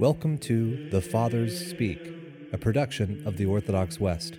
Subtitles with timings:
[0.00, 2.00] Welcome to The Fathers Speak,
[2.54, 4.38] a production of the Orthodox West.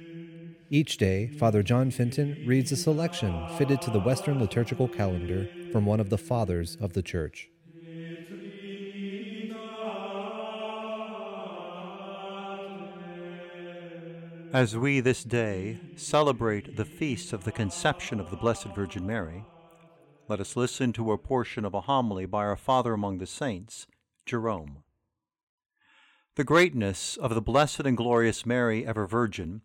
[0.72, 5.86] Each day, Father John Fenton reads a selection fitted to the Western liturgical calendar from
[5.86, 7.52] one of the Fathers of the Church.
[14.52, 19.46] As we this day celebrate the feast of the conception of the Blessed Virgin Mary,
[20.28, 23.86] let us listen to a portion of a homily by our Father among the Saints,
[24.26, 24.82] Jerome.
[26.42, 29.62] The greatness of the blessed and glorious Mary, ever Virgin,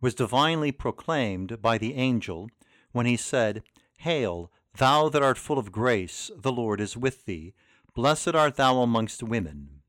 [0.00, 2.48] was divinely proclaimed by the angel
[2.92, 3.62] when he said,
[3.98, 7.52] Hail, thou that art full of grace, the Lord is with thee.
[7.94, 9.82] Blessed art thou amongst women.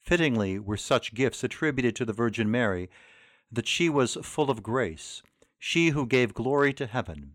[0.00, 2.88] Fittingly were such gifts attributed to the Virgin Mary
[3.50, 5.22] that she was full of grace,
[5.58, 7.34] she who gave glory to heaven,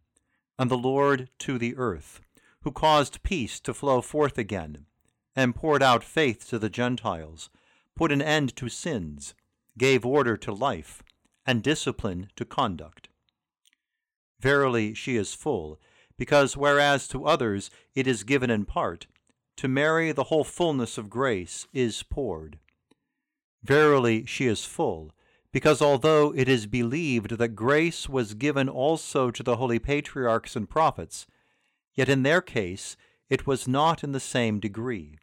[0.57, 2.21] and the Lord to the earth,
[2.63, 4.87] who caused peace to flow forth again,
[5.35, 7.51] and poured out faith to the Gentiles,
[7.97, 9.33] put an end to sins,
[9.77, 11.03] gave order to life,
[11.45, 13.09] and discipline to conduct.
[14.39, 15.79] Verily she is full,
[16.17, 19.07] because whereas to others it is given in part,
[19.57, 22.59] to Mary the whole fullness of grace is poured.
[23.63, 25.11] Verily she is full,
[25.51, 30.69] because although it is believed that grace was given also to the holy patriarchs and
[30.69, 31.25] prophets,
[31.95, 32.95] yet in their case
[33.29, 35.17] it was not in the same degree.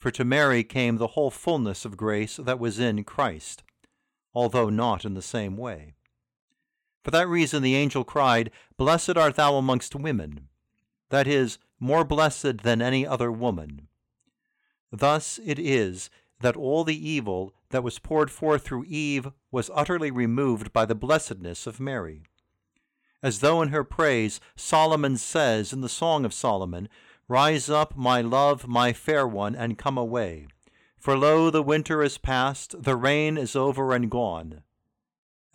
[0.00, 3.62] For to Mary came the whole fullness of grace that was in Christ,
[4.34, 5.92] although not in the same way.
[7.04, 10.48] For that reason the angel cried, Blessed art thou amongst women,
[11.10, 13.88] that is, more blessed than any other woman.
[14.90, 16.08] Thus it is
[16.40, 20.94] that all the evil that was poured forth through Eve was utterly removed by the
[20.94, 22.22] blessedness of Mary.
[23.22, 26.88] As though in her praise Solomon says in the Song of Solomon,
[27.30, 30.48] Rise up, my love, my fair one, and come away.
[30.98, 34.62] For lo, the winter is past, the rain is over and gone.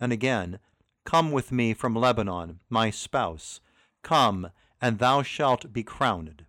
[0.00, 0.58] And again,
[1.06, 3.60] Come with me from Lebanon, my spouse.
[4.02, 4.50] Come,
[4.82, 6.44] and thou shalt be crowned.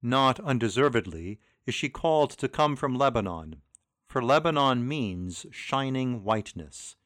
[0.00, 3.60] Not undeservedly is she called to come from Lebanon,
[4.08, 6.96] for Lebanon means shining whiteness.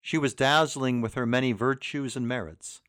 [0.00, 2.80] She was dazzling with her many virtues and merits.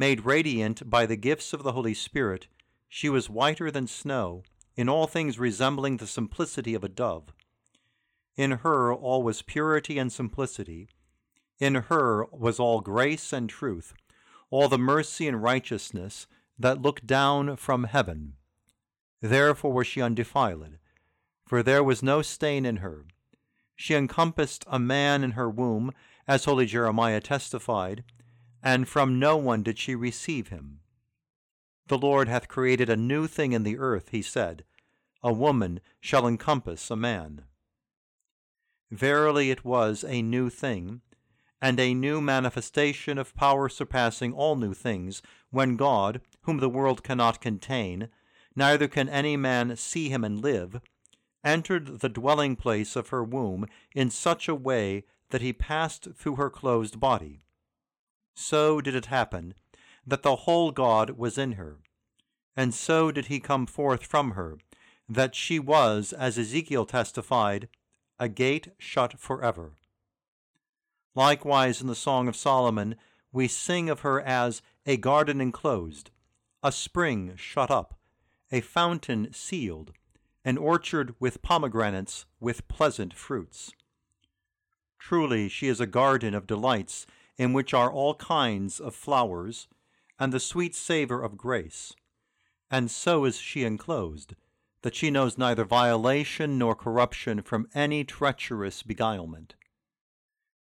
[0.00, 2.46] Made radiant by the gifts of the Holy Spirit,
[2.88, 4.44] she was whiter than snow,
[4.76, 7.32] in all things resembling the simplicity of a dove.
[8.36, 10.88] In her all was purity and simplicity.
[11.58, 13.92] In her was all grace and truth,
[14.50, 18.34] all the mercy and righteousness that look down from heaven.
[19.20, 20.78] Therefore was she undefiled,
[21.44, 23.06] for there was no stain in her.
[23.74, 25.92] She encompassed a man in her womb,
[26.28, 28.04] as holy Jeremiah testified,
[28.62, 30.80] and from no one did she receive him.
[31.86, 34.64] The Lord hath created a new thing in the earth, he said,
[35.22, 37.44] a woman shall encompass a man.
[38.90, 41.00] Verily it was a new thing,
[41.60, 47.02] and a new manifestation of power surpassing all new things, when God, whom the world
[47.02, 48.08] cannot contain,
[48.54, 50.80] neither can any man see him and live,
[51.42, 56.36] entered the dwelling place of her womb in such a way that he passed through
[56.36, 57.40] her closed body
[58.38, 59.54] so did it happen
[60.06, 61.78] that the whole God was in her.
[62.56, 64.58] And so did he come forth from her,
[65.08, 67.68] that she was, as Ezekiel testified,
[68.18, 69.72] a gate shut forever.
[71.14, 72.96] Likewise, in the Song of Solomon,
[73.32, 76.10] we sing of her as a garden enclosed,
[76.62, 77.98] a spring shut up,
[78.50, 79.92] a fountain sealed,
[80.44, 83.72] an orchard with pomegranates with pleasant fruits.
[84.98, 87.06] Truly, she is a garden of delights
[87.38, 89.68] in which are all kinds of flowers,
[90.18, 91.94] and the sweet savour of grace.
[92.70, 94.34] And so is she enclosed,
[94.82, 99.54] that she knows neither violation nor corruption from any treacherous beguilement.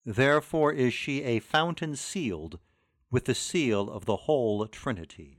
[0.05, 2.59] Therefore is she a fountain sealed
[3.11, 5.39] with the seal of the whole Trinity.